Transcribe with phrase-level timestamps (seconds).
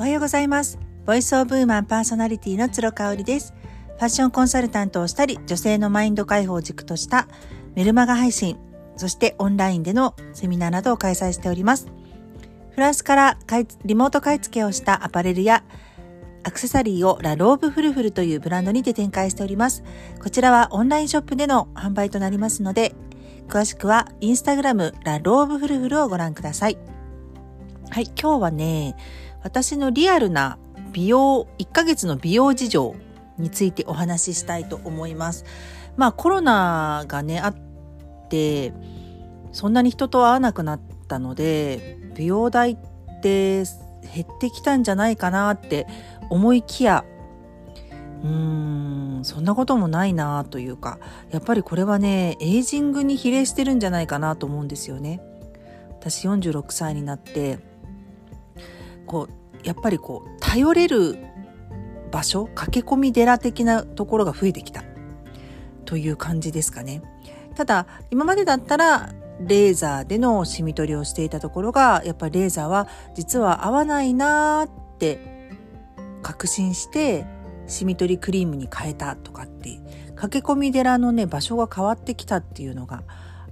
[0.00, 0.78] おはようございます。
[1.04, 3.52] Voice of Woman パーソナリティの鶴香織です。
[3.98, 7.28] ファッションコンサルタントをしたり、女性のマインド解放を軸とした
[7.74, 8.56] メルマガ配信、
[8.96, 11.86] そしてオンラインでのセミナーなどを開催しております。
[12.70, 13.38] フランスから
[13.84, 15.64] リモート買い付けをしたアパレルや
[16.44, 19.84] アクセサリーをラローブフルフルというブランドにて展開しております。
[20.22, 22.94] こちらはオンラインショップでの販売となりますので、
[23.48, 26.78] 詳しくはインスタグラムラローブフルフルをご覧ください。
[27.90, 28.94] はい、今日はね、
[29.42, 30.58] 私のリアルな
[30.92, 32.94] 美容、1ヶ月の美容事情
[33.38, 35.44] についてお話ししたいと思います。
[35.96, 37.54] まあコロナがね、あっ
[38.28, 38.72] て、
[39.52, 42.76] そんなに人と会わなくなったので、美容代っ
[43.20, 43.64] て
[44.14, 45.86] 減ってきたんじゃないかなって
[46.28, 47.04] 思いきや、
[48.22, 48.28] うー
[49.20, 50.98] ん、そんなこともないなというか、
[51.30, 55.20] やっぱりこれはね、エイジングに比例してるんじゃないかなと思うんですよね。
[55.90, 57.58] 私46歳になって、
[59.10, 61.18] こう、やっぱりこう、頼れる
[62.12, 64.84] 場所、駆け込み寺的なところが増えてきた
[65.84, 67.02] という感じですかね。
[67.56, 72.86] ただ、今までだったら、レーザーでのシミ取りをしていたところが、やっぱりレーザーは
[73.16, 75.18] 実は合わないなーって
[76.22, 77.26] 確信して、
[77.66, 79.80] シミ取りクリームに変えたとかって、
[80.14, 83.02] 駆け込み寺のね、場所が変わってきたっていうのが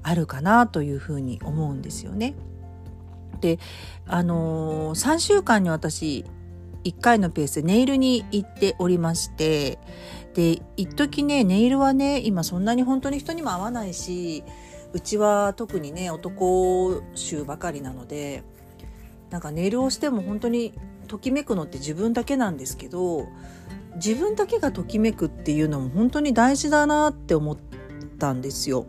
[0.05, 2.37] あるかなというふうに思うんですよね。
[3.41, 3.58] で、
[4.06, 6.25] あのー、3週間に私、
[6.84, 9.78] 1回のペースでネイルに行っておりまして、
[10.34, 14.44] で、一時ね、ネイルはね、今そんなに本当に人にも合わないし、
[14.92, 18.42] うちは特にね、男衆ばかりなので、
[19.31, 20.72] なんかネイルをしても本当に
[21.06, 23.27] ときめくのって自分だけなんですけど、
[23.97, 27.59] 自分だけがときめくっていうのも本当に大事だなって思っ
[28.19, 28.86] たんですよ。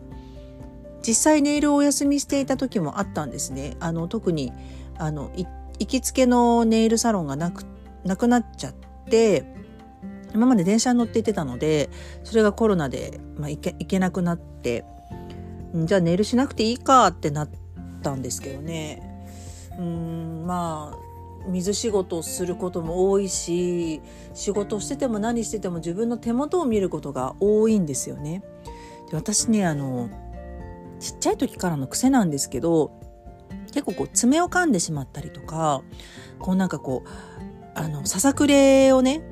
[1.06, 3.76] 実際ネイルをお休みしていた時もあったんですね。
[3.80, 4.52] あの特に
[4.98, 5.46] あの行
[5.86, 7.64] きつけのネイルサロンがなく
[8.04, 8.74] なくなっちゃっ
[9.08, 9.44] て
[10.34, 11.90] 今まで電車に乗って行ってたので
[12.24, 14.84] それがコロナで、まあ、行け行けなくなって
[15.74, 17.50] じゃあネイルしなくていいかってなっ
[18.02, 19.26] たんですけどね
[19.78, 21.10] うんまあ
[21.48, 24.02] 水仕事をすることも多いし
[24.34, 28.42] 仕事してても何してても自分の手元を見ることが多いんですよね。
[29.10, 30.10] で私ねあの
[31.00, 32.92] ちっちゃい時からの癖なんですけど
[33.72, 35.82] 結構こう爪を噛んでしまったりとか
[36.38, 37.08] こうなんかこう
[37.74, 39.22] あのささくれをね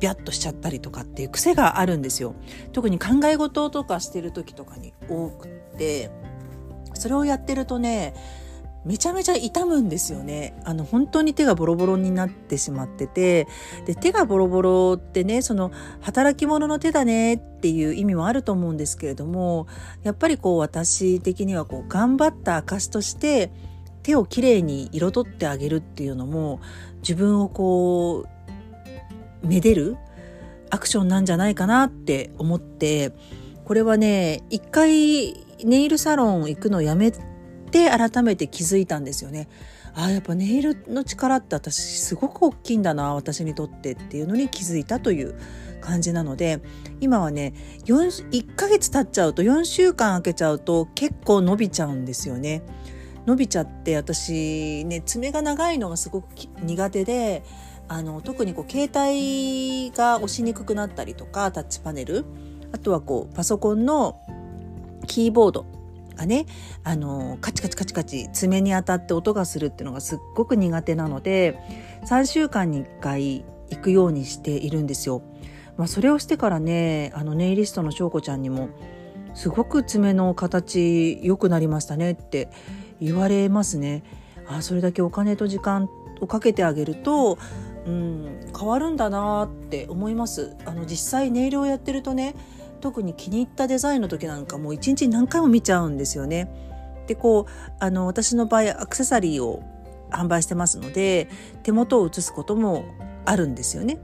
[0.00, 2.34] ビャッとしちゃったりとかっていう癖があるんですよ。
[2.72, 6.10] 特に考え事とかしてる時とかに多くって
[6.94, 8.14] それをやってるとね
[8.84, 10.54] めちゃめちゃ痛むんですよね。
[10.64, 13.48] あの、本当に手がボロボロになってしまってて、
[13.86, 19.66] で、手がボロボロってね、その、働き者の手だねっていう意味もあると思うんですけれども、
[20.02, 23.50] やっぱりこう、私的にはこう、頑張った証として、
[24.02, 26.60] 手をきれいに彩ってあげるっていうのも、
[27.00, 29.96] 自分をこう、めでる
[30.70, 33.12] アクションなんじゃないかなって思って、
[33.64, 37.20] これはね、一回ネイルサロン行くのやめて、
[37.74, 39.48] で改めて気づいたんですよね。
[39.94, 45.36] ああやっぱネイルの力って私すごく大きいんだな私にとってっていうのに気づいたという
[45.80, 46.60] 感じなので
[47.00, 47.52] 今はね
[47.84, 52.62] 1ヶ月経っちゃうと4週間空けちゃうと結構伸びちゃうんですよね。
[53.26, 56.28] 伸びちゃって私ね爪が長いのがすごく
[56.62, 57.42] 苦手で
[57.88, 62.24] あの特にこう携帯が押しにくくなったりとかタッチパネル
[62.72, 64.20] あとはこうパソコンの
[65.06, 65.73] キーボード
[66.14, 66.46] がね、
[66.82, 71.58] あの、カチカチカチカチ爪に当たって音がするっていうのがすっごく苦手なので、
[72.08, 75.22] 3週間に1回行くようにしているんですよ。
[75.76, 78.68] まあそれをしてからね、あのネイリストの翔子ちゃんにも、
[79.34, 82.48] すごく爪の形良くなりましたねって
[83.00, 84.04] 言われますね。
[84.46, 85.88] あそれだけお金と時間
[86.20, 87.38] をかけてあげると、
[87.86, 90.56] うん、変わるんだなって思います。
[90.64, 92.34] あの実際ネイルをやってるとね、
[92.84, 96.50] 特に気に入ったデザインの時なんかもう一日何回も見ちゃうんですよね。
[97.06, 99.62] でこうあの私の場合アクセサリーを
[100.10, 101.30] 販売してますので
[101.62, 102.84] 手元を写すことも
[103.24, 103.98] あるんですよね。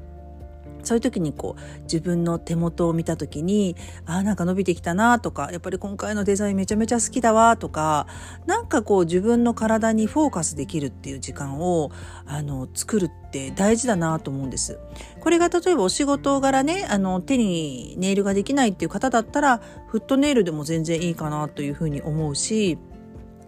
[0.83, 8.07] そういう時にこう自分の手元を見た時にあなんか伸びてきたなとかやっぱり今回のデザインめちゃめちゃ好きだわとか
[8.47, 11.91] なんかこう自分の体にフォーカスできるっていう時間を
[12.27, 14.79] あの作るって大事だなと思うんです。
[15.21, 22.79] これが例えばお仕事柄ねあの手にネイルができないっていう方だったらフットネイルでも全然いいかなというふうに思うし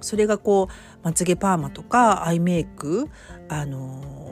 [0.00, 3.08] それがこうまつげパーマとかアイメイク
[3.48, 4.31] あの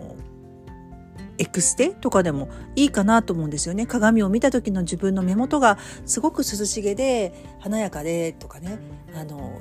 [1.40, 3.86] エクステとかでもいいかなと思うんですよね。
[3.86, 8.78] 鏡を見た時の自分の目元がすごく涼しげで華やかでとかね、
[9.14, 9.58] あの、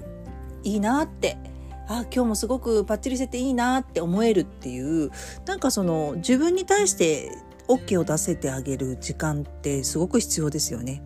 [0.64, 1.38] いいなって、
[1.88, 5.10] あ今日もすごくパッチリしてていいなって思えるっていう
[5.48, 7.32] なんかその自分に対して
[7.68, 11.02] OK を出せてあげる時間ってすごく必要ですよね。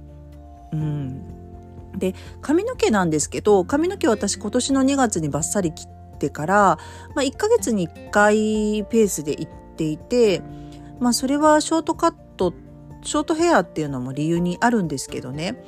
[0.74, 6.78] うん、で髪の毛なんですけど髪の毛私今年の2月にバッサリ切ってから、
[7.16, 10.42] まあ、1ヶ月に1回ペースで行っていて、
[11.00, 12.54] まあ、それはショートカット
[13.04, 15.64] ショートヘアっていうのも理由にあるんですけどね。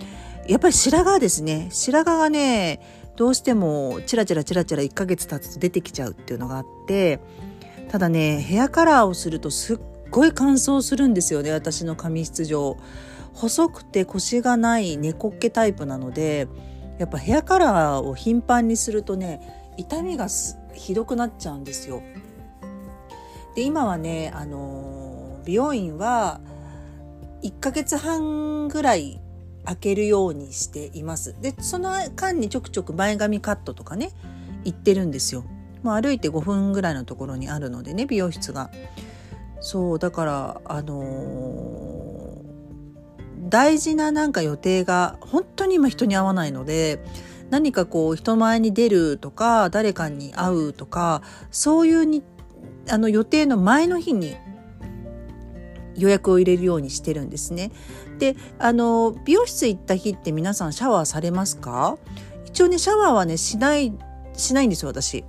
[0.47, 1.67] やっぱり白髪ですね。
[1.71, 2.79] 白髪がね
[3.15, 7.19] どうしてもチラチラチラチラ1ヶ月経つと出てきちゃうっていうのがあって
[7.89, 9.79] ただねヘアカラーをするとすっ
[10.11, 12.77] ごい乾燥するんですよね私の髪質上。
[13.33, 16.47] 細くて腰がない猫っ毛タイプなので
[16.99, 20.27] やっぱヘアカラーを頻繁にするとね痛みが
[20.73, 22.01] ひどくなっちゃうんですよ。
[23.55, 25.14] で今はねあの
[25.45, 26.41] 美容院は
[27.43, 29.21] 1ヶ月半ぐらい
[29.65, 31.35] 開けるようにしています。
[31.41, 34.11] でその間にちょくちょく前髪カットとかね
[34.63, 35.43] 行ってるんですよ。
[35.83, 38.69] もう歩いて5分ぐらいのところにあるのでね美容室が。
[39.61, 46.99] そうだからあのー、大事ななんか予定が本当に今人に会わないので
[47.49, 52.21] 何かこう人前に出るとか誰かに会うとかそういうに
[52.89, 54.35] あの予定の前の日に
[55.95, 57.71] 予約を入れるようにしてるんですね。
[58.19, 61.97] であの美容室行った日って皆さんシャワーされますか？
[62.45, 63.93] 一応ねシャワーはねしない
[64.33, 65.25] しないんですよ私。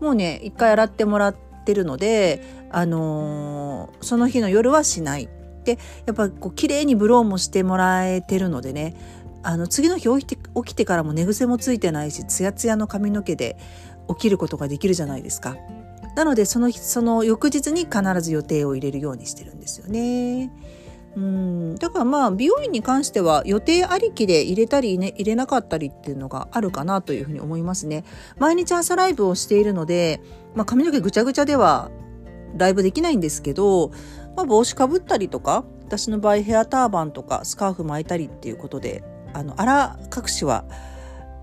[0.00, 5.28] もうね一回洗ってもらってるので、あのー、その日の夜はしない。
[5.64, 8.96] でやっぱこう綺麗にブローもしてもらえてるのでね
[9.42, 13.58] あの次の日起きて起きてからも寝癖もついてないしツヤツヤの髪の毛で
[14.08, 15.56] 起きることができるじゃないですか。
[16.18, 20.50] なのでそのその翌日に必ず予定を入れるようにしてるんですよね。
[21.14, 28.02] うんだからまあ美容院に関しては予定ありきで入れたり、ね、入れなかったりっていうのがあるかなというふうに思いますね。
[28.36, 30.20] 毎日朝ライブをしているので、
[30.56, 31.88] まあ、髪の毛ぐちゃぐちゃでは
[32.56, 33.92] ライブできないんですけど、
[34.34, 39.04] まあ、帽子かぶったりとか私の場合ヘアターバンとかスカーフ巻いたりっていうことで
[39.34, 40.64] あのあら隠しは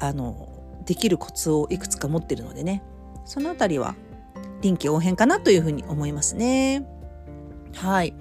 [0.01, 0.49] あの
[0.85, 2.83] できるコツをいくつか持ってるのでね
[3.23, 3.95] そのあたりは
[4.61, 6.87] 臨機応変かなというふうに思いますね。
[7.73, 8.13] はい。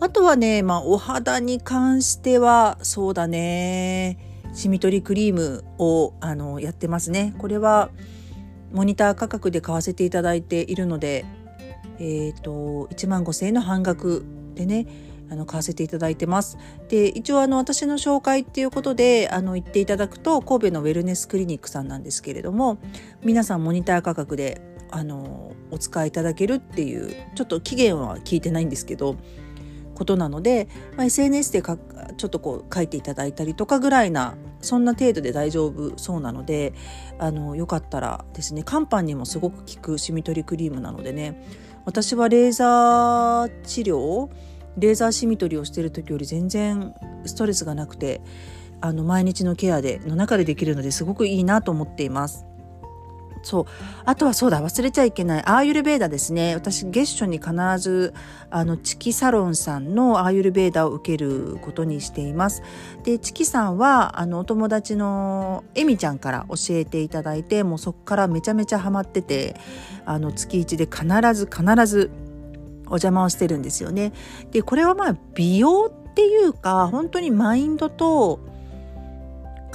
[0.00, 4.18] あとはね、まあ、お肌に関しては、そうだね。
[4.54, 7.34] シミ取りクリームを、あの、やってますね。
[7.38, 7.90] これは、
[8.72, 11.24] モニター価格で買わせていただいているので、
[11.98, 14.24] えっ、ー、と、1万5000円の半額
[14.54, 14.86] でね、
[15.30, 16.58] あの買わせていただいてます。
[16.88, 22.78] で一応あの私の紹介っていうことであの言っていただくと神戸のウェルネスクリニックさんなんですけれども
[23.22, 29.16] 皆さんモニター価格であのお使いいただけるっていうちょっと期限は聞いてないんですけど
[29.94, 31.76] ことなので、まあ、SNS でか
[32.16, 36.72] ちょっとこう書いていただいたりとかぐらいなそんな程度で大丈夫そうなので
[37.18, 41.42] あのよかったらですね肝斑にもすごく効くシミ取りクリームなのでね
[41.84, 44.30] 私はレーザー治療
[44.76, 46.94] レーザーシミ取りをしてる時より全然
[47.24, 48.20] ストレスがなくて
[48.80, 52.47] あの毎日のケアでの中でできるのですごくいいなと思っています。
[53.42, 53.66] そう。
[54.04, 55.42] あとはそうだ忘れちゃいけない。
[55.44, 56.54] アーユルベーダですね。
[56.54, 58.14] 私月初に必ず
[58.50, 62.62] あのチキサロンさんのアーユルベーダを受けることにしています。
[63.04, 69.56] でチキさんはあのお友達のエミちゃんから教えていただいてもうそこからめちゃめちゃハマってて
[70.04, 72.10] あの月1で必ず必ず
[72.86, 74.12] お邪魔をしてるんですよね。
[74.50, 78.40] でこれはまあ美容っていうか本当にマインドと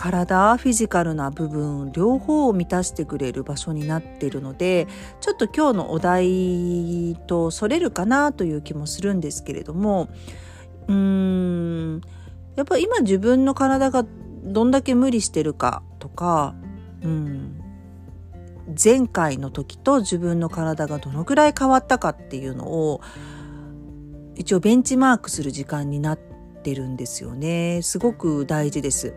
[0.03, 4.85] 体フィジカルな部分両方を満たしてくれる場所になっているので
[5.21, 10.09] ちょっと今日のお題とそれるかなという気もするんですけれども
[10.89, 12.01] うーん
[12.57, 14.05] やっぱ今自分の体が
[14.43, 16.53] どんだけ無理してるかとか、
[17.01, 17.61] うん、
[18.83, 22.99] 前回の時と自分の体がどのくらい変わったかっていうのを
[24.35, 26.19] 一応ベンチマークする時間になっ
[26.61, 29.13] てるんですよねすごく大事です。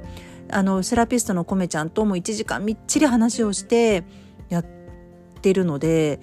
[0.50, 4.05] あのセラピストのコメちゃんとも1時間みっちり話をして
[4.49, 4.67] やっ
[5.43, 6.21] てるので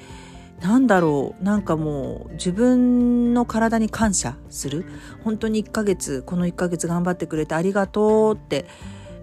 [0.62, 4.86] なんだろうなんかもう自分の体に感謝する。
[5.24, 8.66] 本当に1ヶ月この1ヶ月頑張ってくれてありがとうって。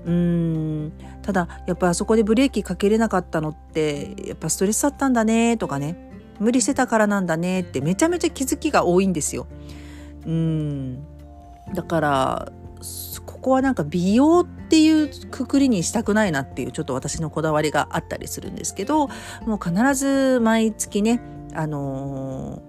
[0.05, 0.93] うん。
[1.23, 6.11] ただやっぱあそこでブレーキかけれなかったのってやっぱストレスだったんだねとかね。
[6.41, 9.47] 無理してたからなんだねってめちゃめちゃ気づきが多いんですよ。
[10.27, 11.03] うん。
[11.75, 12.53] だから
[13.41, 19.09] こはなんか美容っていうくくりにしたくないなっていうちょっと私のこだわりがあったりするんですけど
[19.47, 21.21] もう必ず毎月ね、
[21.55, 22.63] あの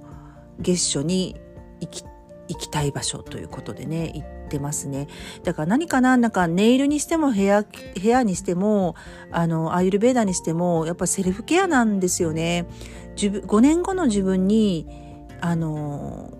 [0.60, 1.40] ー、月初に
[1.80, 2.04] 行き
[2.48, 5.08] 行きたい場所ということでね行ってますね。
[5.44, 7.64] だから何かななんかネイルにしてもヘア、
[7.96, 8.96] ヘアにしても、
[9.32, 12.66] あの、アイルベーダにしても、やっぱセルフケアなんですよね。
[13.16, 14.86] 自分、5年後の自分に、
[15.40, 16.34] あの、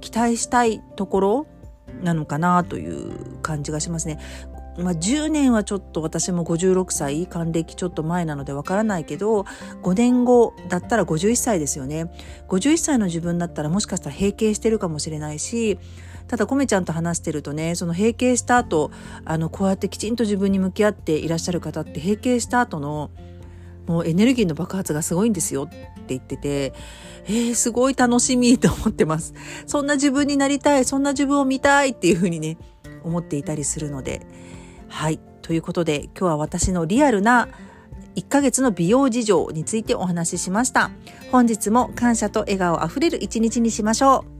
[0.00, 1.46] 期待したいところ
[2.04, 4.18] なのかなという感じがしますね。
[4.76, 9.42] まあ、10年はちょっと私も56歳還暦ちょっと前なのでわからないけど
[9.82, 12.10] 5年後だったら51歳ですよね
[12.48, 15.78] 51歳の自分だったらもしかしたら閉経してるかもしれないし
[16.26, 18.90] ただコメちゃんと話してるとねその閉経した後
[19.24, 23.10] あのこうやってきちんと自分に向き合っていらっしゃる方って閉経した後の
[23.86, 26.72] もうエネルギーの爆発がすごいんですよって言ってて、
[27.26, 29.34] えー、すごい楽しみと思ってます。
[29.66, 32.58] そんな自分になりたい、そんな自分を見たいっていうふうにね、
[33.02, 34.26] 思っていたりするので。
[34.88, 35.20] はい。
[35.42, 37.48] ということで、今日は私のリアルな
[38.16, 40.90] 1ヶ月の美容事情についてお話ししました。
[41.30, 44.33] 本日も感謝と笑顔あふれる一日にしましょう。